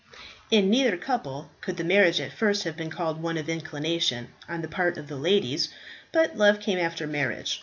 In 0.49 0.71
neither 0.71 0.97
couple 0.97 1.51
could 1.61 1.77
the 1.77 1.83
marriage 1.83 2.19
at 2.19 2.31
first 2.33 2.63
have 2.63 2.75
been 2.75 2.89
called 2.89 3.21
one 3.21 3.37
of 3.37 3.47
inclination 3.47 4.29
on 4.49 4.63
the 4.63 4.67
part 4.67 4.97
of 4.97 5.07
the 5.07 5.15
ladies, 5.15 5.69
but 6.11 6.35
love 6.35 6.59
came 6.59 6.79
after 6.79 7.05
marriage. 7.05 7.59